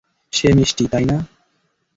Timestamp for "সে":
0.33-0.47